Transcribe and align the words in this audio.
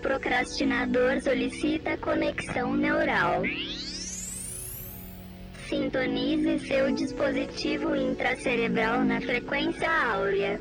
procrastinador 0.00 1.20
solicita 1.20 1.96
conexão 1.98 2.74
neural. 2.74 3.42
Sintonize 5.68 6.58
seu 6.66 6.92
dispositivo 6.92 7.94
intracerebral 7.94 9.04
na 9.04 9.20
frequência 9.20 9.88
áurea. 9.88 10.60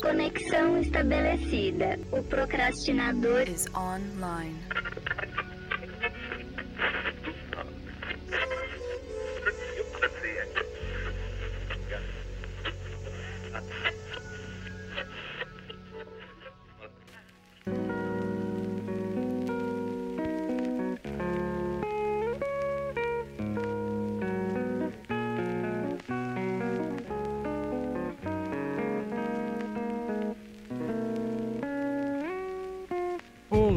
Conexão 0.00 0.80
estabelecida. 0.80 1.98
O 2.12 2.22
procrastinador 2.22 3.42
is 3.48 3.66
online. 3.74 4.56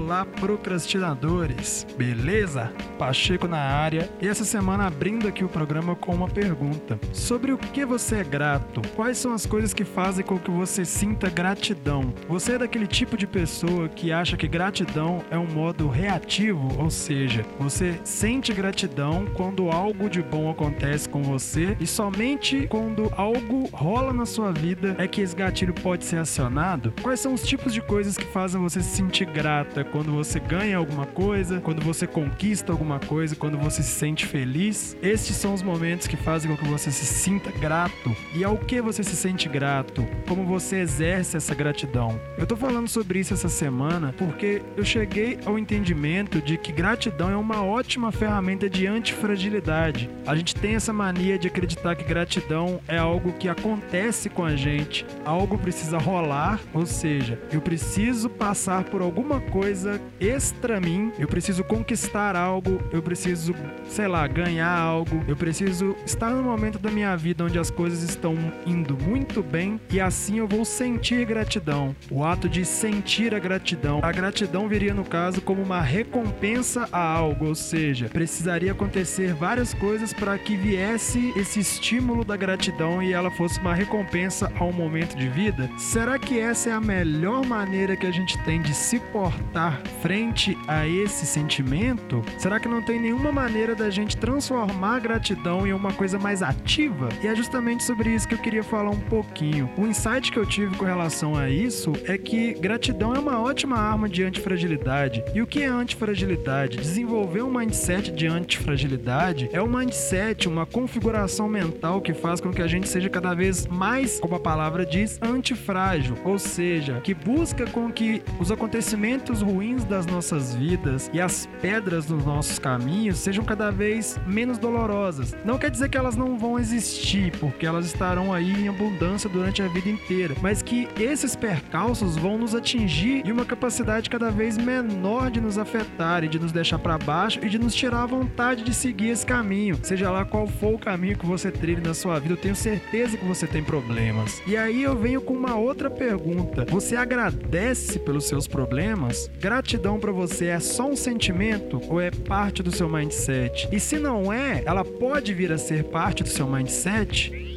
Olá, 0.09 0.25
procrastinadores! 0.25 1.85
Beleza? 1.95 2.73
Pacheco 2.97 3.47
na 3.47 3.59
área 3.59 4.09
e 4.19 4.27
essa 4.27 4.43
semana 4.43 4.87
abrindo 4.87 5.27
aqui 5.27 5.43
o 5.43 5.47
programa 5.47 5.95
com 5.95 6.15
uma 6.15 6.27
pergunta: 6.27 6.99
Sobre 7.13 7.51
o 7.51 7.59
que 7.59 7.85
você 7.85 8.15
é 8.15 8.23
grato? 8.23 8.81
Quais 8.95 9.19
são 9.19 9.31
as 9.33 9.45
coisas 9.45 9.71
que 9.71 9.85
fazem 9.85 10.25
com 10.25 10.39
que 10.39 10.49
você 10.49 10.83
sinta 10.83 11.29
gratidão? 11.29 12.11
Você 12.27 12.53
é 12.53 12.57
daquele 12.57 12.87
tipo 12.87 13.15
de 13.15 13.27
pessoa 13.27 13.87
que 13.87 14.11
acha 14.11 14.35
que 14.35 14.47
gratidão 14.47 15.23
é 15.29 15.37
um 15.37 15.45
modo 15.45 15.87
reativo, 15.87 16.75
ou 16.81 16.89
seja, 16.89 17.45
você 17.59 17.99
sente 18.03 18.51
gratidão 18.51 19.27
quando 19.35 19.69
algo 19.69 20.09
de 20.09 20.23
bom 20.23 20.49
acontece 20.49 21.07
com 21.07 21.21
você 21.21 21.77
e 21.79 21.85
somente 21.85 22.65
quando 22.65 23.13
algo 23.15 23.69
rola 23.71 24.11
na 24.11 24.25
sua 24.25 24.51
vida 24.51 24.95
é 24.97 25.07
que 25.07 25.21
esse 25.21 25.35
gatilho 25.35 25.75
pode 25.75 26.03
ser 26.03 26.17
acionado? 26.17 26.91
Quais 26.99 27.19
são 27.19 27.31
os 27.31 27.43
tipos 27.43 27.71
de 27.75 27.81
coisas 27.81 28.17
que 28.17 28.25
fazem 28.25 28.59
você 28.59 28.81
se 28.81 28.97
sentir 28.97 29.25
grato? 29.25 29.79
Quando 29.99 30.13
você 30.13 30.39
ganha 30.39 30.77
alguma 30.77 31.05
coisa, 31.05 31.59
quando 31.59 31.81
você 31.81 32.07
conquista 32.07 32.71
alguma 32.71 32.89
alguma 32.89 32.99
coisa, 32.99 33.35
quando 33.35 33.57
você 33.57 33.83
se 33.83 33.91
sente 33.91 34.25
feliz, 34.25 34.97
estes 35.01 35.35
são 35.35 35.53
os 35.53 35.61
momentos 35.61 36.07
que 36.07 36.17
fazem 36.17 36.49
com 36.49 36.57
que 36.57 36.69
você 36.69 36.89
se 36.89 37.05
sinta 37.05 37.51
grato. 37.51 38.15
E 38.33 38.43
ao 38.43 38.57
que 38.57 38.81
você 38.81 39.03
se 39.03 39.15
sente 39.15 39.47
grato? 39.47 40.07
Como 40.27 40.43
você 40.43 40.77
exerce 40.77 41.37
essa 41.37 41.53
gratidão? 41.53 42.19
Eu 42.37 42.47
tô 42.47 42.55
falando 42.55 42.87
sobre 42.87 43.19
isso 43.19 43.33
essa 43.33 43.49
semana 43.49 44.13
porque 44.17 44.61
eu 44.75 44.83
cheguei 44.83 45.37
ao 45.45 45.59
entendimento 45.59 46.41
de 46.41 46.57
que 46.57 46.71
gratidão 46.71 47.29
é 47.29 47.35
uma 47.35 47.63
ótima 47.63 48.11
ferramenta 48.11 48.67
de 48.67 48.87
antifragilidade. 48.87 50.09
A 50.25 50.35
gente 50.35 50.55
tem 50.55 50.75
essa 50.75 50.91
mania 50.91 51.37
de 51.37 51.47
acreditar 51.47 51.95
que 51.95 52.03
gratidão 52.03 52.79
é 52.87 52.97
algo 52.97 53.33
que 53.33 53.47
acontece 53.47 54.29
com 54.29 54.43
a 54.43 54.55
gente, 54.55 55.05
algo 55.23 55.57
precisa 55.57 55.97
rolar, 55.97 56.59
ou 56.73 56.85
seja, 56.85 57.39
eu 57.51 57.61
preciso 57.61 58.29
passar 58.29 58.85
por 58.85 59.01
alguma 59.01 59.39
coisa 59.39 59.88
extra 60.19 60.79
mim, 60.79 61.11
eu 61.17 61.27
preciso 61.27 61.63
conquistar 61.63 62.35
algo, 62.35 62.81
eu 62.91 63.01
preciso, 63.01 63.55
sei 63.87 64.07
lá, 64.07 64.27
ganhar 64.27 64.77
algo, 64.77 65.23
eu 65.27 65.35
preciso 65.35 65.95
estar 66.05 66.29
no 66.31 66.43
momento 66.43 66.77
da 66.77 66.91
minha 66.91 67.15
vida 67.15 67.43
onde 67.43 67.57
as 67.57 67.71
coisas 67.71 68.03
estão 68.03 68.35
indo 68.65 68.97
muito 68.97 69.41
bem 69.41 69.79
e 69.89 69.99
assim 69.99 70.39
eu 70.39 70.47
vou 70.47 70.65
sentir 70.65 71.25
gratidão. 71.25 71.95
O 72.11 72.23
ato 72.23 72.49
de 72.49 72.65
sentir 72.65 73.33
a 73.33 73.39
gratidão. 73.39 73.99
A 74.03 74.11
gratidão 74.11 74.67
viria, 74.67 74.93
no 74.93 75.05
caso, 75.05 75.41
como 75.41 75.61
uma 75.61 75.81
recompensa 75.81 76.87
a 76.91 76.99
algo, 76.99 77.47
ou 77.47 77.55
seja, 77.55 78.09
precisaria 78.09 78.71
acontecer 78.71 79.33
várias 79.33 79.73
coisas 79.73 80.13
para 80.13 80.37
que 80.37 80.55
viesse 80.55 81.33
esse 81.35 81.59
estímulo 81.59 82.23
da 82.23 82.35
gratidão 82.35 83.01
e 83.01 83.13
ela 83.13 83.31
fosse 83.31 83.59
uma 83.59 83.73
recompensa 83.73 84.51
a 84.59 84.63
um 84.63 84.73
momento 84.73 85.15
de 85.15 85.27
vida. 85.29 85.69
Será 85.77 86.17
que 86.19 86.39
essa 86.39 86.69
é 86.69 86.73
a 86.73 86.81
melhor 86.81 87.45
maneira 87.45 87.95
que 87.95 88.07
a 88.07 88.11
gente 88.11 88.37
tem 88.43 88.61
de 88.61 88.73
se 88.73 88.99
portar 88.99 89.78
frente 90.01 90.57
a 90.67 90.87
esse 90.87 91.25
sentimento? 91.25 92.23
Será 92.37 92.59
que 92.59 92.67
não 92.67 92.81
tem 92.81 92.99
nenhuma 92.99 93.31
maneira 93.31 93.75
da 93.75 93.89
gente 93.89 94.17
transformar 94.17 94.95
a 94.95 94.99
gratidão 94.99 95.65
em 95.65 95.73
uma 95.73 95.93
coisa 95.93 96.17
mais 96.17 96.41
ativa? 96.41 97.09
E 97.21 97.27
é 97.27 97.35
justamente 97.35 97.83
sobre 97.83 98.13
isso 98.13 98.27
que 98.27 98.33
eu 98.33 98.39
queria 98.39 98.63
falar 98.63 98.91
um 98.91 98.99
pouquinho. 98.99 99.69
O 99.77 99.85
insight 99.85 100.31
que 100.31 100.37
eu 100.37 100.45
tive 100.45 100.75
com 100.75 100.85
relação 100.85 101.35
a 101.35 101.49
isso 101.49 101.93
é 102.05 102.17
que 102.17 102.53
gratidão 102.53 103.13
é 103.13 103.19
uma 103.19 103.39
ótima 103.41 103.77
arma 103.77 104.09
de 104.09 104.23
antifragilidade. 104.23 105.23
E 105.33 105.41
o 105.41 105.47
que 105.47 105.61
é 105.61 105.67
antifragilidade? 105.67 106.77
Desenvolver 106.77 107.41
um 107.41 107.51
mindset 107.51 108.11
de 108.11 108.27
antifragilidade 108.27 109.49
é 109.51 109.61
um 109.61 109.67
mindset, 109.67 110.47
uma 110.47 110.65
configuração 110.65 111.47
mental 111.47 112.01
que 112.01 112.13
faz 112.13 112.41
com 112.41 112.51
que 112.51 112.61
a 112.61 112.67
gente 112.67 112.87
seja 112.87 113.09
cada 113.09 113.33
vez 113.33 113.67
mais, 113.67 114.19
como 114.19 114.35
a 114.35 114.39
palavra 114.39 114.85
diz, 114.85 115.19
antifrágil, 115.21 116.17
ou 116.23 116.37
seja, 116.37 116.99
que 117.01 117.13
busca 117.13 117.65
com 117.67 117.91
que 117.91 118.21
os 118.39 118.51
acontecimentos 118.51 119.41
ruins 119.41 119.68
das 119.77 120.05
nossas 120.05 120.55
vidas 120.55 121.09
e 121.13 121.21
as 121.21 121.47
pedras 121.61 122.05
dos 122.05 122.25
nossos 122.25 122.59
caminhos 122.59 123.17
sejam 123.17 123.43
cada 123.43 123.71
vez 123.71 124.19
menos 124.25 124.57
dolorosas. 124.57 125.35
Não 125.45 125.57
quer 125.57 125.69
dizer 125.69 125.89
que 125.89 125.97
elas 125.97 126.15
não 126.15 126.37
vão 126.37 126.57
existir, 126.59 127.31
porque 127.39 127.65
elas 127.65 127.85
estarão 127.85 128.33
aí 128.33 128.51
em 128.51 128.67
abundância 128.67 129.29
durante 129.29 129.61
a 129.61 129.67
vida 129.67 129.89
inteira, 129.89 130.35
mas 130.41 130.61
que 130.61 130.87
esses 130.99 131.35
percalços 131.35 132.17
vão 132.17 132.37
nos 132.37 132.55
atingir 132.55 133.25
em 133.25 133.31
uma 133.31 133.45
capacidade 133.45 134.09
cada 134.09 134.29
vez 134.29 134.57
menor 134.57 135.29
de 135.29 135.39
nos 135.39 135.57
afetar 135.57 136.23
e 136.23 136.27
de 136.27 136.39
nos 136.39 136.51
deixar 136.51 136.79
para 136.79 136.97
baixo 136.97 137.39
e 137.43 137.49
de 137.49 137.59
nos 137.59 137.75
tirar 137.75 138.03
a 138.03 138.05
vontade 138.05 138.63
de 138.63 138.73
seguir 138.73 139.09
esse 139.09 139.25
caminho. 139.25 139.77
Seja 139.83 140.09
lá 140.11 140.25
qual 140.25 140.47
for 140.47 140.75
o 140.75 140.79
caminho 140.79 141.17
que 141.17 141.25
você 141.25 141.51
trilhe 141.51 141.81
na 141.81 141.93
sua 141.93 142.19
vida, 142.19 142.33
eu 142.33 142.37
tenho 142.37 142.55
certeza 142.55 143.17
que 143.17 143.25
você 143.25 143.45
tem 143.45 143.63
problemas. 143.63 144.41
E 144.47 144.57
aí 144.57 144.83
eu 144.83 144.97
venho 144.97 145.21
com 145.21 145.33
uma 145.33 145.55
outra 145.55 145.89
pergunta. 145.89 146.65
Você 146.69 146.95
agradece 146.95 147.99
pelos 147.99 148.27
seus 148.27 148.47
problemas? 148.47 149.29
Gratidão 149.59 149.99
para 149.99 150.13
você 150.13 150.45
é 150.45 150.59
só 150.61 150.89
um 150.89 150.95
sentimento 150.95 151.81
ou 151.89 151.99
é 151.99 152.09
parte 152.09 152.63
do 152.63 152.71
seu 152.71 152.87
mindset? 152.87 153.67
E 153.69 153.77
se 153.77 153.99
não 153.99 154.31
é, 154.31 154.63
ela 154.65 154.85
pode 154.85 155.33
vir 155.33 155.51
a 155.51 155.57
ser 155.57 155.83
parte 155.83 156.23
do 156.23 156.29
seu 156.29 156.47
mindset? 156.47 157.48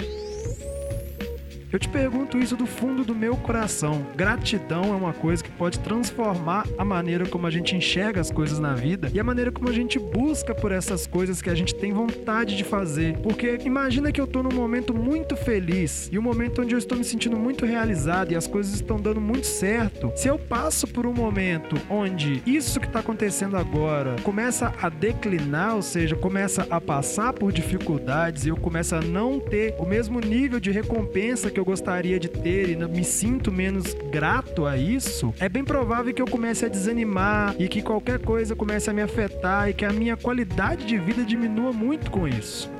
Eu 1.72 1.78
te 1.78 1.88
pergunto 1.88 2.36
isso 2.36 2.54
do 2.54 2.66
fundo 2.66 3.02
do 3.02 3.14
meu 3.14 3.34
coração. 3.34 4.06
Gratidão 4.14 4.92
é 4.92 4.94
uma 4.94 5.14
coisa 5.14 5.42
que 5.42 5.50
pode 5.50 5.78
transformar 5.78 6.66
a 6.76 6.84
maneira 6.84 7.24
como 7.24 7.46
a 7.46 7.50
gente 7.50 7.74
enxerga 7.74 8.20
as 8.20 8.30
coisas 8.30 8.58
na 8.58 8.74
vida 8.74 9.10
e 9.14 9.18
a 9.18 9.24
maneira 9.24 9.50
como 9.50 9.70
a 9.70 9.72
gente 9.72 9.98
busca 9.98 10.54
por 10.54 10.70
essas 10.70 11.06
coisas 11.06 11.40
que 11.40 11.48
a 11.48 11.54
gente 11.54 11.74
tem 11.74 11.90
vontade 11.90 12.58
de 12.58 12.62
fazer. 12.62 13.16
Porque 13.22 13.58
imagina 13.64 14.12
que 14.12 14.20
eu 14.20 14.26
tô 14.26 14.42
num 14.42 14.54
momento 14.54 14.92
muito 14.92 15.34
feliz 15.34 16.10
e 16.12 16.18
um 16.18 16.22
momento 16.22 16.60
onde 16.60 16.74
eu 16.74 16.78
estou 16.78 16.98
me 16.98 17.04
sentindo 17.04 17.38
muito 17.38 17.64
realizado 17.64 18.32
e 18.32 18.36
as 18.36 18.46
coisas 18.46 18.74
estão 18.74 19.00
dando 19.00 19.18
muito 19.18 19.46
certo. 19.46 20.12
Se 20.14 20.28
eu 20.28 20.38
passo 20.38 20.86
por 20.86 21.06
um 21.06 21.14
momento 21.14 21.76
onde 21.88 22.42
isso 22.44 22.80
que 22.80 22.86
está 22.86 22.98
acontecendo 22.98 23.56
agora 23.56 24.16
começa 24.22 24.74
a 24.82 24.90
declinar, 24.90 25.76
ou 25.76 25.82
seja, 25.82 26.16
começa 26.16 26.66
a 26.68 26.78
passar 26.78 27.32
por 27.32 27.50
dificuldades 27.50 28.44
e 28.44 28.50
eu 28.50 28.58
começo 28.58 28.94
a 28.94 29.00
não 29.00 29.40
ter 29.40 29.74
o 29.78 29.86
mesmo 29.86 30.20
nível 30.20 30.60
de 30.60 30.70
recompensa 30.70 31.50
que 31.50 31.58
eu 31.58 31.61
gostaria 31.64 32.18
de 32.18 32.28
ter 32.28 32.70
e 32.70 32.76
me 32.76 33.04
sinto 33.04 33.52
menos 33.52 33.94
grato 34.10 34.66
a 34.66 34.76
isso, 34.76 35.34
é 35.40 35.48
bem 35.48 35.64
provável 35.64 36.12
que 36.12 36.22
eu 36.22 36.26
comece 36.26 36.64
a 36.64 36.68
desanimar 36.68 37.54
e 37.58 37.68
que 37.68 37.82
qualquer 37.82 38.18
coisa 38.18 38.54
comece 38.54 38.90
a 38.90 38.92
me 38.92 39.02
afetar 39.02 39.68
e 39.68 39.74
que 39.74 39.84
a 39.84 39.92
minha 39.92 40.16
qualidade 40.16 40.84
de 40.84 40.98
vida 40.98 41.24
diminua 41.24 41.72
muito 41.72 42.10
com 42.10 42.26
isso. 42.26 42.70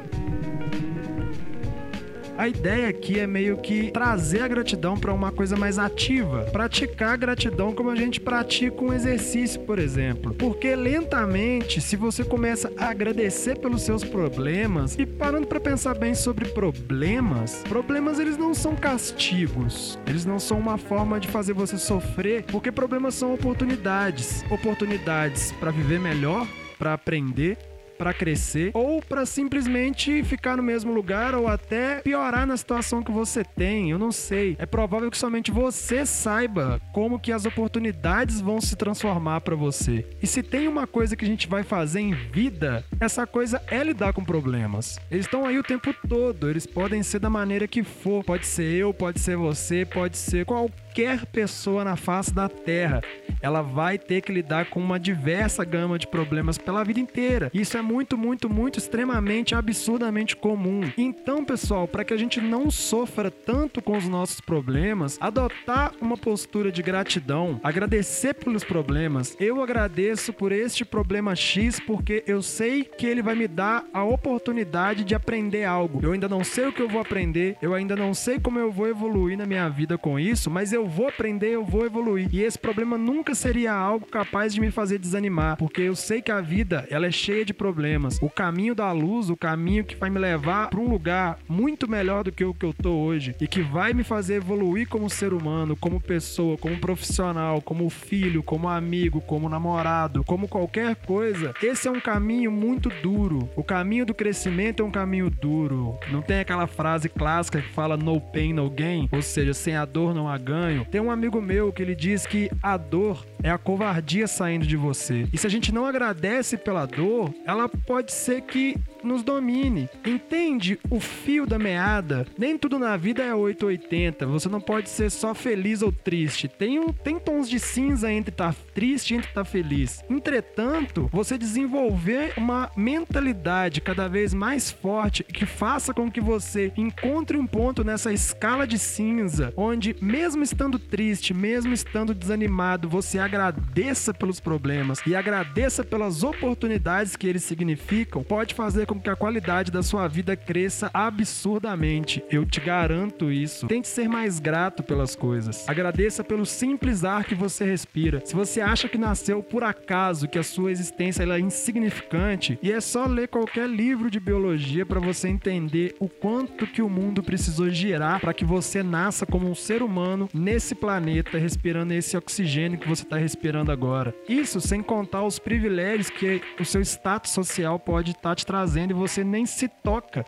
A 2.43 2.49
ideia 2.49 2.89
aqui 2.89 3.21
é 3.21 3.25
meio 3.25 3.57
que 3.59 3.93
trazer 3.93 4.43
a 4.43 4.49
gratidão 4.49 4.97
para 4.97 5.15
uma 5.15 5.31
coisa 5.31 5.55
mais 5.55 5.79
ativa, 5.79 6.43
praticar 6.51 7.11
a 7.11 7.17
gratidão 7.17 7.73
como 7.73 7.89
a 7.89 7.95
gente 7.95 8.19
pratica 8.21 8.83
um 8.83 8.93
exercício, 8.93 9.61
por 9.61 9.79
exemplo. 9.79 10.35
Porque 10.35 10.75
lentamente, 10.75 11.81
se 11.81 11.95
você 11.95 12.25
começa 12.25 12.73
a 12.77 12.87
agradecer 12.87 13.61
pelos 13.61 13.83
seus 13.83 14.03
problemas 14.03 14.97
e 14.99 15.07
parando 15.07 15.47
para 15.47 15.61
pensar 15.61 15.95
bem 15.95 16.17
sobre 16.17 16.47
problemas, 16.47 17.63
problemas 17.69 18.19
eles 18.19 18.37
não 18.37 18.53
são 18.55 18.75
castigos, 18.75 19.97
eles 20.05 20.25
não 20.25 20.41
são 20.41 20.59
uma 20.59 20.77
forma 20.77 21.21
de 21.21 21.29
fazer 21.29 21.53
você 21.53 21.79
sofrer, 21.79 22.43
porque 22.47 22.73
problemas 22.73 23.15
são 23.15 23.33
oportunidades, 23.33 24.45
oportunidades 24.51 25.53
para 25.61 25.71
viver 25.71 26.01
melhor, 26.01 26.45
para 26.77 26.95
aprender 26.95 27.57
para 28.03 28.13
crescer 28.13 28.73
ou 28.75 29.01
para 29.01 29.25
simplesmente 29.25 30.25
ficar 30.25 30.57
no 30.57 30.63
mesmo 30.63 30.93
lugar 30.93 31.37
ou 31.37 31.47
até 31.47 32.01
piorar 32.01 32.45
na 32.45 32.57
situação 32.57 33.01
que 33.01 33.13
você 33.13 33.45
tem. 33.45 33.93
Eu 33.93 33.99
não 33.99 34.11
sei. 34.11 34.57
É 34.59 34.67
provável 34.67 35.09
que 35.09 35.17
somente 35.17 35.53
você 35.53 36.05
saiba 36.05 36.81
como 36.93 37.21
que 37.21 37.31
as 37.31 37.47
oportunidades 37.47 38.41
vão 38.41 38.61
se 38.61 38.75
transformar 38.75 39.43
para 39.43 39.55
você. 39.55 40.05
E 40.21 40.27
se 40.27 40.43
tem 40.43 40.67
uma 40.67 40.85
coisa 40.85 41.15
que 41.15 41.25
a 41.25 41.29
gente 41.29 41.47
vai 41.47 41.63
fazer 41.63 42.01
em 42.01 42.13
vida, 42.13 42.85
essa 42.99 43.25
coisa 43.25 43.63
é 43.69 43.85
lidar 43.85 44.13
com 44.13 44.25
problemas. 44.25 44.99
Eles 45.09 45.27
estão 45.27 45.47
aí 45.47 45.57
o 45.57 45.63
tempo 45.63 45.95
todo, 46.09 46.51
eles 46.51 46.67
podem 46.67 47.05
ser 47.05 47.21
da 47.21 47.31
maneira 47.31 47.69
que 47.69 47.85
for. 47.85 48.25
Pode 48.25 48.49
ser 48.49 48.65
eu, 48.65 48.93
pode 48.93 49.21
ser 49.21 49.37
você, 49.37 49.85
pode 49.85 50.19
ser 50.19 50.45
qualquer 50.45 51.25
pessoa 51.27 51.85
na 51.85 51.95
face 51.95 52.35
da 52.35 52.49
Terra. 52.49 53.01
Ela 53.41 53.63
vai 53.63 53.97
ter 53.97 54.23
que 54.23 54.33
lidar 54.33 54.67
com 54.67 54.81
uma 54.81 54.99
diversa 54.99 55.65
gama 55.65 56.01
de 56.01 56.09
problemas 56.09 56.59
pela 56.59 56.83
vida 56.83 56.99
inteira. 56.99 57.49
Isso 57.55 57.77
é 57.77 57.83
muito, 57.93 58.49
muito 58.49 58.79
extremamente 58.79 59.55
absurdamente 59.55 60.35
comum. 60.35 60.91
Então, 60.97 61.45
pessoal, 61.45 61.87
para 61.87 62.05
que 62.05 62.15
a 62.15 62.17
gente 62.17 62.41
não 62.41 62.71
sofra 62.71 63.31
tanto 63.31 63.83
com 63.83 63.97
os 63.97 64.09
nossos 64.09 64.41
problemas, 64.41 65.19
adotar 65.21 65.93
uma 66.01 66.17
postura 66.17 66.73
de 66.73 66.83
gratidão, 66.83 67.61
agradecer 67.63 68.35
pelos 68.35 68.65
problemas. 68.65 69.37
Eu 69.39 69.63
agradeço 69.63 70.33
por 70.33 70.53
este 70.53 70.85
problema 70.85 71.37
X 71.37 71.79
porque 71.81 72.25
eu 72.27 72.41
sei 72.41 72.85
que 72.85 73.07
ele 73.07 73.23
vai 73.23 73.35
me 73.35 73.47
dar 73.47 73.85
a 73.93 74.03
oportunidade 74.03 75.05
de 75.05 75.15
aprender 75.15 75.65
algo. 75.65 76.01
Eu 76.03 76.13
ainda 76.13 76.29
não 76.29 76.43
sei 76.43 76.67
o 76.67 76.73
que 76.73 76.81
eu 76.81 76.89
vou 76.89 77.01
aprender, 77.01 77.57
eu 77.61 77.75
ainda 77.75 77.95
não 77.95 78.15
sei 78.15 78.39
como 78.41 78.59
eu 78.59 78.73
vou 78.73 78.89
evoluir 78.89 79.37
na 79.37 79.45
minha 79.45 79.69
vida 79.69 79.99
com 79.99 80.19
isso, 80.19 80.51
mas 80.51 80.73
eu 80.73 80.87
vou 80.87 81.09
aprender, 81.09 81.51
eu 81.51 81.65
vou 81.65 81.85
evoluir. 81.85 82.29
E 82.33 82.43
esse 82.43 82.59
problema 82.59 82.97
nunca 82.97 83.35
seria 83.35 83.73
algo 83.73 84.07
capaz 84.07 84.55
de 84.55 84.61
me 84.61 84.71
fazer 84.71 84.99
desanimar, 84.99 85.57
porque 85.57 85.83
eu 85.83 85.95
sei 85.95 86.23
que 86.23 86.31
a 86.31 86.41
vida 86.41 86.87
ela 86.91 87.07
é 87.07 87.11
cheia 87.11 87.45
de 87.45 87.53
problemas. 87.53 87.72
O 88.21 88.31
caminho 88.31 88.75
da 88.75 88.91
luz, 88.93 89.31
o 89.31 89.37
caminho 89.37 89.85
que 89.85 89.97
vai 89.97 90.11
me 90.11 90.19
levar 90.19 90.69
para 90.69 90.81
um 90.81 90.89
lugar 90.89 91.39
muito 91.49 91.89
melhor 91.89 92.25
do 92.25 92.33
que 92.33 92.45
o 92.45 92.55
que 92.55 92.65
eu 92.65 92.73
tô 92.73 92.91
hoje 92.91 93.35
e 93.41 93.47
que 93.47 93.63
vai 93.63 93.93
me 93.93 94.05
fazer 94.05 94.35
evoluir 94.35 94.89
como 94.89 95.09
ser 95.09 95.33
humano, 95.33 95.77
como 95.77 96.01
pessoa, 96.01 96.57
como 96.57 96.79
profissional, 96.79 97.61
como 97.61 97.89
filho, 97.91 98.43
como 98.43 98.69
amigo, 98.69 99.21
como 99.21 99.49
namorado, 99.49 100.25
como 100.25 100.49
qualquer 100.49 100.97
coisa. 100.97 101.55
Esse 101.63 101.89
é 101.89 101.91
um 101.91 102.01
caminho 102.01 102.51
muito 102.51 102.89
duro. 103.03 103.49
O 103.57 103.63
caminho 103.63 104.07
do 104.07 104.15
crescimento 104.15 104.83
é 104.83 104.87
um 104.87 104.91
caminho 104.91 105.31
duro. 105.31 105.99
Não 106.11 106.23
tem 106.23 106.41
aquela 106.41 106.67
frase 106.67 107.09
clássica 107.09 107.61
que 107.61 107.73
fala 107.73 107.97
no 107.97 108.21
pain 108.21 108.53
no 108.53 108.69
gain, 108.71 109.09
ou 109.13 109.23
seja, 109.23 109.55
sem 109.55 109.77
a 109.77 109.85
dor 109.85 110.15
não 110.15 110.29
há 110.29 110.37
ganho. 110.39 110.85
Tem 110.91 111.01
um 111.01 111.11
amigo 111.11 111.41
meu 111.41 111.73
que 111.73 111.83
ele 111.83 111.95
diz 111.95 112.27
que 112.27 112.51
a 112.63 112.77
dor 112.77 113.27
é 113.43 113.51
a 113.51 113.59
covardia 113.59 114.27
saindo 114.27 114.67
de 114.67 114.77
você. 114.77 115.27
E 115.33 115.39
se 115.39 115.47
a 115.47 115.51
gente 115.51 115.73
não 115.73 115.85
agradece 115.85 116.57
pela 116.57 116.87
dor, 116.87 117.33
ela 117.47 117.62
pode 117.69 118.13
ser 118.13 118.43
que 118.43 118.77
nos 119.03 119.23
domine. 119.23 119.89
Entende 120.05 120.79
o 120.91 121.01
fio 121.01 121.47
da 121.47 121.59
meada? 121.59 122.27
Nem 122.39 122.57
tudo 122.57 122.79
na 122.79 122.97
vida 122.97 123.23
é 123.23 123.35
880. 123.35 124.27
Você 124.27 124.49
não 124.49 124.61
pode 124.61 124.89
ser 124.89 125.11
só 125.11 125.35
feliz 125.35 125.83
ou 125.83 125.93
triste. 125.93 126.49
Tem, 126.49 126.79
um, 126.79 126.93
tem 126.93 127.19
tons 127.19 127.49
de 127.49 127.59
cinza 127.59 128.13
entre 128.13 128.33
estar 128.33 128.53
tá 128.53 128.61
triste 128.75 129.13
e 129.13 129.17
entre 129.17 129.29
estar 129.29 129.45
tá 129.45 129.51
feliz. 129.51 130.03
Entretanto, 130.09 131.09
você 131.13 131.37
desenvolver 131.37 132.33
uma 132.37 132.71
mentalidade 132.77 133.81
cada 133.81 134.09
vez 134.09 134.35
mais 134.35 134.71
forte 134.71 135.25
que 135.25 135.47
faça 135.47 135.93
com 135.95 136.11
que 136.11 136.21
você 136.21 136.73
encontre 136.77 137.37
um 137.37 137.47
ponto 137.47 137.85
nessa 137.85 138.13
escala 138.13 138.67
de 138.67 138.79
cinza 138.79 139.53
onde, 139.57 139.97
mesmo 140.01 140.43
estando 140.43 140.79
triste, 140.79 141.35
mesmo 141.35 141.73
estando 141.73 142.15
desanimado, 142.15 142.89
você 142.89 143.19
agradeça 143.19 144.13
pelos 144.13 144.41
problemas 144.41 145.01
e 145.07 145.15
agradeça 145.15 145.85
pelas 145.85 146.23
oportunidades 146.23 147.17
que 147.17 147.27
eles 147.27 147.45
significam, 147.45 148.23
pode 148.23 148.55
fazer 148.55 148.87
com 148.95 149.01
que 149.01 149.11
a 149.11 149.17
qualidade 149.17 149.71
da 149.71 149.83
sua 149.83 150.07
vida 150.07 150.37
cresça 150.37 150.91
absurdamente. 150.93 152.23
Eu 152.31 152.45
te 152.45 152.61
garanto 152.61 153.31
isso. 153.31 153.67
Tente 153.67 153.89
ser 153.89 154.09
mais 154.09 154.39
grato 154.39 154.83
pelas 154.83 155.17
coisas. 155.17 155.69
Agradeça 155.69 156.23
pelo 156.23 156.45
simples 156.45 157.05
ar 157.05 157.25
que 157.25 157.35
você 157.35 157.65
respira. 157.65 158.21
Se 158.25 158.35
você 158.35 158.61
acha 158.61 158.89
que 158.89 158.99
nasceu 158.99 159.43
por 159.43 159.65
acaso, 159.65 160.29
que 160.29 160.39
a 160.39 160.43
sua 160.43 160.71
existência 160.71 161.23
é 161.23 161.41
insignificante, 161.41 162.59
e 162.63 162.71
é 162.71 162.81
só 162.81 163.07
ler 163.07 163.29
qualquer 163.29 163.69
livro 163.69 164.11
de 164.11 164.21
biologia 164.21 164.85
para 164.85 165.01
você 165.01 165.29
entender 165.29 165.95
o 165.99 166.09
quanto 166.09 166.67
que 166.67 166.83
o 166.83 166.89
mundo 166.89 167.23
precisou 167.23 167.71
girar 167.71 168.21
para 168.21 168.35
que 168.35 168.45
você 168.45 168.83
nasça 168.83 169.25
como 169.25 169.49
um 169.49 169.55
ser 169.55 169.83
humano 169.83 170.29
nesse 170.35 170.75
planeta, 170.75 171.39
respirando 171.39 171.95
esse 171.95 172.17
oxigênio 172.17 172.79
que 172.79 172.89
você 172.89 173.03
está 173.03 173.17
respirando 173.17 173.73
agora. 173.73 174.15
Isso 174.29 174.61
sem 174.61 174.83
contar 174.83 175.25
os 175.25 175.39
privilégios 175.39 176.11
que 176.11 176.43
o 176.61 176.65
seu 176.65 176.83
status 176.83 177.33
social 177.33 177.79
pode 177.79 178.11
estar 178.11 178.31
tá 178.31 178.35
te 178.35 178.45
trazendo 178.45 178.82
e 178.91 178.95
você 178.95 179.23
nem 179.23 179.47
se 179.47 179.69
toca. 179.69 180.25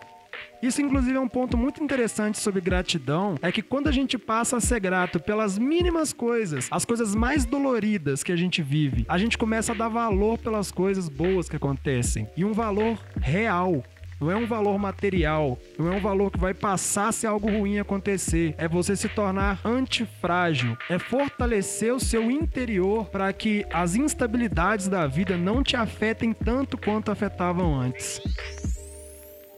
Isso, 0.62 0.80
inclusive, 0.80 1.16
é 1.16 1.20
um 1.20 1.28
ponto 1.28 1.56
muito 1.56 1.82
interessante 1.82 2.38
sobre 2.38 2.60
gratidão: 2.60 3.36
é 3.42 3.52
que 3.52 3.62
quando 3.62 3.88
a 3.88 3.92
gente 3.92 4.16
passa 4.16 4.56
a 4.56 4.60
ser 4.60 4.80
grato 4.80 5.20
pelas 5.20 5.58
mínimas 5.58 6.12
coisas, 6.12 6.68
as 6.70 6.84
coisas 6.84 7.14
mais 7.14 7.44
doloridas 7.44 8.22
que 8.22 8.32
a 8.32 8.36
gente 8.36 8.62
vive, 8.62 9.04
a 9.08 9.18
gente 9.18 9.36
começa 9.36 9.72
a 9.72 9.74
dar 9.74 9.88
valor 9.88 10.38
pelas 10.38 10.72
coisas 10.72 11.08
boas 11.08 11.48
que 11.48 11.56
acontecem 11.56 12.28
e 12.36 12.44
um 12.44 12.52
valor 12.52 12.98
real. 13.20 13.82
Não 14.25 14.31
é 14.31 14.37
um 14.37 14.47
valor 14.47 14.79
material, 14.79 15.59
não 15.79 15.93
é 15.93 15.97
um 15.97 16.00
valor 16.00 16.31
que 16.31 16.38
vai 16.38 16.55
passar 16.55 17.12
se 17.12 17.26
algo 17.26 17.47
ruim 17.47 17.79
acontecer. 17.79 18.55
É 18.56 18.67
você 18.67 18.97
se 18.97 19.06
tornar 19.06 19.61
antifrágil, 19.62 20.79
é 20.88 20.99
fortalecer 20.99 21.93
o 21.93 22.00
seu 22.00 22.31
interior 22.31 23.05
para 23.11 23.31
que 23.35 23.67
as 23.71 23.97
instabilidades 23.97 24.88
da 24.88 25.06
vida 25.06 25.37
não 25.37 25.62
te 25.62 25.76
afetem 25.76 26.32
tanto 26.32 26.79
quanto 26.79 27.12
afetavam 27.12 27.79
antes. 27.79 28.19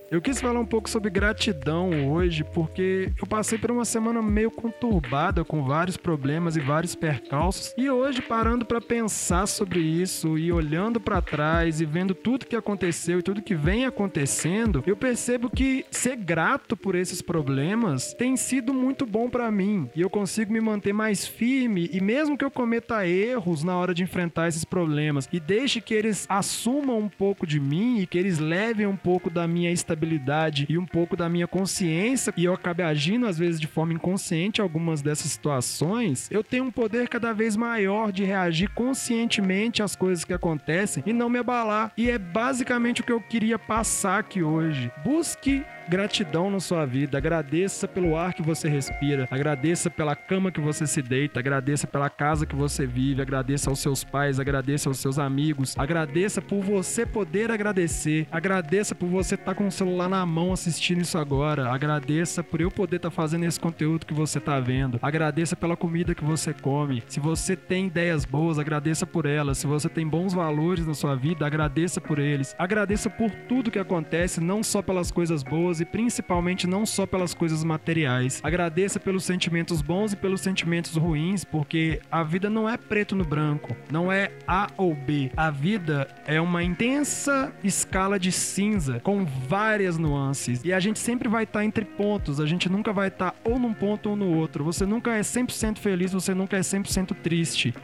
Eu 0.08 0.22
quis 0.22 0.40
falar 0.40 0.60
um 0.60 0.64
pouco 0.64 0.88
sobre 0.88 1.10
gratidão 1.10 2.12
hoje, 2.12 2.44
porque 2.44 3.12
eu 3.20 3.26
passei 3.26 3.58
por 3.58 3.72
uma 3.72 3.84
semana 3.84 4.22
meio 4.22 4.52
conturbada, 4.52 5.44
com 5.44 5.64
vários 5.64 5.96
problemas 5.96 6.56
e 6.56 6.60
vários 6.60 6.94
percalços, 6.94 7.74
e 7.76 7.90
hoje 7.90 8.22
parando 8.22 8.64
para 8.64 8.80
pensar 8.80 9.48
sobre 9.48 9.80
isso 9.80 10.38
e 10.38 10.52
olhando 10.52 11.00
para 11.00 11.20
trás 11.20 11.80
e 11.80 11.84
vendo 11.84 12.14
tudo 12.14 12.46
que 12.46 12.54
aconteceu 12.54 13.18
e 13.18 13.22
tudo 13.22 13.42
que 13.42 13.56
vem 13.56 13.84
acontecendo, 13.84 14.84
eu 14.86 14.96
percebo 14.96 15.50
que 15.50 15.84
ser 15.90 16.14
grato 16.14 16.76
por 16.76 16.94
esses 16.94 17.20
problemas 17.20 18.14
tem 18.14 18.36
sido 18.36 18.72
muito 18.72 19.04
bom 19.04 19.28
para 19.28 19.50
mim, 19.50 19.90
e 19.92 20.02
eu 20.02 20.08
consigo 20.08 20.52
me 20.52 20.60
manter 20.60 20.92
mais 20.92 21.26
firme 21.26 21.90
e 21.92 22.00
mesmo 22.00 22.38
que 22.38 22.44
eu 22.44 22.50
cometa 22.50 23.04
erros 23.04 23.64
na 23.64 23.76
hora 23.76 23.92
de 23.92 24.04
enfrentar 24.04 24.46
esses 24.46 24.64
problemas 24.64 25.28
e 25.32 25.40
deixe 25.40 25.80
que 25.80 25.94
eles 25.94 26.26
assumam 26.28 26.96
um 27.00 27.08
pouco 27.08 27.44
de 27.44 27.58
mim 27.58 27.98
e 27.98 28.06
que 28.06 28.16
eles 28.16 28.38
levem 28.38 28.86
um 28.86 28.96
pouco 28.96 29.28
da 29.28 29.48
minha 29.48 29.72
estabilidade 29.72 29.95
responsabilidade 29.96 30.66
e 30.68 30.78
um 30.78 30.86
pouco 30.86 31.16
da 31.16 31.28
minha 31.28 31.46
consciência, 31.46 32.32
e 32.36 32.44
eu 32.44 32.52
acabe 32.52 32.82
agindo 32.82 33.26
às 33.26 33.38
vezes 33.38 33.58
de 33.58 33.66
forma 33.66 33.94
inconsciente 33.94 34.60
algumas 34.60 35.02
dessas 35.02 35.32
situações, 35.32 36.28
eu 36.30 36.44
tenho 36.44 36.64
um 36.64 36.70
poder 36.70 37.08
cada 37.08 37.32
vez 37.32 37.56
maior 37.56 38.12
de 38.12 38.24
reagir 38.24 38.68
conscientemente 38.70 39.82
às 39.82 39.96
coisas 39.96 40.24
que 40.24 40.32
acontecem 40.32 41.02
e 41.06 41.12
não 41.12 41.28
me 41.28 41.38
abalar. 41.38 41.92
E 41.96 42.10
é 42.10 42.18
basicamente 42.18 43.00
o 43.00 43.04
que 43.04 43.12
eu 43.12 43.20
queria 43.20 43.58
passar 43.58 44.18
aqui 44.18 44.42
hoje. 44.42 44.90
Busque 45.04 45.64
gratidão 45.88 46.50
na 46.50 46.60
sua 46.60 46.84
vida. 46.84 47.18
Agradeça 47.18 47.86
pelo 47.86 48.16
ar 48.16 48.34
que 48.34 48.42
você 48.42 48.68
respira, 48.68 49.28
agradeça 49.30 49.90
pela 49.90 50.16
cama 50.16 50.50
que 50.50 50.60
você 50.60 50.86
se 50.86 51.02
deita, 51.02 51.40
agradeça 51.40 51.86
pela 51.86 52.10
casa 52.10 52.46
que 52.46 52.56
você 52.56 52.86
vive, 52.86 53.22
agradeça 53.22 53.70
aos 53.70 53.78
seus 53.78 54.04
pais, 54.04 54.40
agradeça 54.40 54.88
aos 54.88 54.98
seus 54.98 55.18
amigos, 55.18 55.76
agradeça 55.78 56.42
por 56.42 56.62
você 56.62 57.06
poder 57.06 57.50
agradecer, 57.50 58.26
agradeça 58.30 58.94
por 58.94 59.08
você 59.08 59.34
estar 59.34 59.46
tá 59.46 59.54
com 59.54 59.66
o 59.66 59.72
celular 59.72 60.08
na 60.08 60.24
mão 60.26 60.52
assistindo 60.52 61.00
isso 61.00 61.18
agora, 61.18 61.70
agradeça 61.70 62.42
por 62.42 62.60
eu 62.60 62.70
poder 62.70 62.96
estar 62.96 63.10
tá 63.10 63.14
fazendo 63.14 63.44
esse 63.44 63.58
conteúdo 63.58 64.06
que 64.06 64.14
você 64.14 64.38
está 64.38 64.58
vendo, 64.60 64.98
agradeça 65.02 65.56
pela 65.56 65.76
comida 65.76 66.14
que 66.14 66.24
você 66.24 66.52
come. 66.52 67.02
Se 67.06 67.20
você 67.20 67.56
tem 67.56 67.86
ideias 67.86 68.24
boas, 68.24 68.58
agradeça 68.58 69.06
por 69.06 69.26
elas. 69.26 69.58
Se 69.58 69.66
você 69.66 69.88
tem 69.88 70.06
bons 70.06 70.32
valores 70.32 70.86
na 70.86 70.94
sua 70.94 71.14
vida, 71.14 71.46
agradeça 71.46 72.00
por 72.00 72.18
eles. 72.18 72.54
Agradeça 72.58 73.08
por 73.08 73.30
tudo 73.30 73.70
que 73.70 73.78
acontece, 73.78 74.40
não 74.40 74.62
só 74.62 74.82
pelas 74.82 75.10
coisas 75.10 75.42
boas 75.42 75.75
e 75.80 75.84
principalmente 75.84 76.66
não 76.66 76.84
só 76.86 77.06
pelas 77.06 77.34
coisas 77.34 77.62
materiais. 77.64 78.40
Agradeça 78.42 78.98
pelos 78.98 79.24
sentimentos 79.24 79.82
bons 79.82 80.12
e 80.12 80.16
pelos 80.16 80.40
sentimentos 80.40 80.96
ruins, 80.96 81.44
porque 81.44 82.00
a 82.10 82.22
vida 82.22 82.48
não 82.48 82.68
é 82.68 82.76
preto 82.76 83.14
no 83.14 83.24
branco, 83.24 83.76
não 83.90 84.10
é 84.10 84.30
A 84.46 84.68
ou 84.76 84.94
B. 84.94 85.30
A 85.36 85.50
vida 85.50 86.08
é 86.26 86.40
uma 86.40 86.62
intensa 86.62 87.52
escala 87.62 88.18
de 88.18 88.32
cinza 88.32 89.00
com 89.00 89.24
várias 89.24 89.98
nuances 89.98 90.64
e 90.64 90.72
a 90.72 90.80
gente 90.80 90.98
sempre 90.98 91.28
vai 91.28 91.44
estar 91.44 91.60
tá 91.60 91.64
entre 91.64 91.84
pontos, 91.84 92.40
a 92.40 92.46
gente 92.46 92.68
nunca 92.68 92.92
vai 92.92 93.08
estar 93.08 93.30
tá 93.30 93.36
ou 93.44 93.58
num 93.58 93.72
ponto 93.72 94.10
ou 94.10 94.16
no 94.16 94.34
outro. 94.36 94.64
Você 94.64 94.86
nunca 94.86 95.14
é 95.14 95.20
100% 95.20 95.78
feliz, 95.78 96.12
você 96.12 96.34
nunca 96.34 96.56
é 96.56 96.60
100% 96.60 97.14
triste. 97.22 97.74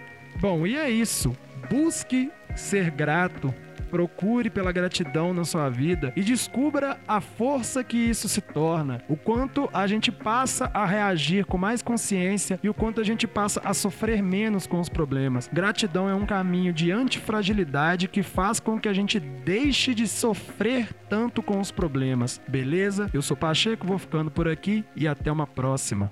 Bom, 0.41 0.67
e 0.67 0.77
é 0.77 0.91
isso. 0.91 1.37
Busque 1.71 2.31
ser 2.55 2.91
grato 2.91 3.55
procure 3.93 4.49
pela 4.49 4.73
gratidão 4.73 5.35
na 5.35 5.45
sua 5.45 5.69
vida 5.69 6.15
e 6.17 6.23
descubra 6.23 6.99
a 7.07 7.21
força 7.21 7.85
que 7.85 7.99
isso 7.99 8.27
se 8.27 8.41
torna, 8.41 9.03
o 9.07 9.19
quanto 9.19 9.69
a 9.71 9.87
gente 9.87 10.11
passa 10.11 10.71
a 10.73 10.87
reagir 10.87 11.45
com 11.45 11.59
mais 11.59 11.83
consciência 11.83 12.59
e 12.63 12.71
o 12.71 12.75
quanto 12.75 13.03
a 13.03 13.05
gente 13.05 13.27
passa 13.27 13.61
a 13.63 13.75
sofrer 13.75 14.23
menos 14.23 14.67
com 14.67 14.81
os 14.81 14.89
problemas. 14.89 15.51
Gratidão 15.53 16.09
é 16.09 16.15
um 16.15 16.25
caminho 16.25 16.73
de 16.73 16.91
antifragilidade 16.91 18.09
que 18.09 18.23
faz 18.23 18.59
com 18.59 18.81
que 18.81 18.89
a 18.89 18.95
gente 18.95 19.21
deixe 19.21 19.95
de 19.95 20.09
sofrer 20.09 20.89
tanto 21.11 21.43
com 21.43 21.61
os 21.61 21.71
problemas. 21.71 22.41
Beleza? 22.49 23.11
Eu 23.13 23.21
sou 23.21 23.37
Pacheco, 23.37 23.87
vou 23.87 23.99
ficando 23.99 24.31
por 24.31 24.49
aqui 24.49 24.83
e 24.97 25.07
até 25.07 25.31
uma 25.31 25.47
próxima. 25.47 26.11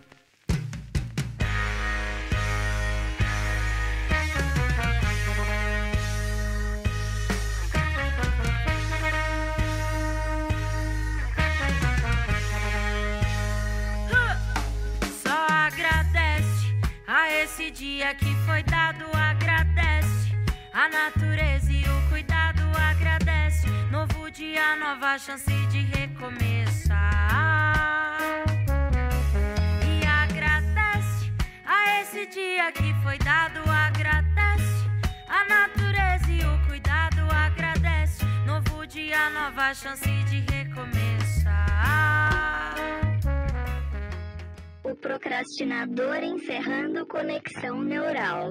Dia 17.69 18.15
que 18.15 18.33
foi 18.47 18.63
dado, 18.63 19.05
agradece. 19.13 20.33
A 20.73 20.89
natureza 20.89 21.73
e 21.73 21.83
o 21.83 22.09
cuidado 22.09 22.63
agradece. 22.79 23.67
Novo 23.91 24.31
dia, 24.31 24.77
nova 24.77 25.19
chance 25.19 25.51
de 25.67 25.81
recomeçar. 25.81 27.29
E 29.85 30.07
agradece 30.07 31.33
a 31.67 32.01
esse 32.01 32.27
dia 32.27 32.71
que 32.71 32.95
foi 33.03 33.19
dado, 33.19 33.61
agradece. 33.69 34.89
A 35.29 35.45
natureza 35.45 36.31
e 36.31 36.45
o 36.45 36.69
cuidado 36.69 37.21
agradece. 37.31 38.25
Novo 38.47 38.87
dia, 38.87 39.29
nova 39.31 39.75
chance 39.75 40.09
de 40.31 40.41
recomeçar 40.51 41.20
o 44.91 44.97
procrastinador 44.97 46.17
encerrando 46.25 47.07
conexão 47.07 47.81
neural. 47.81 48.51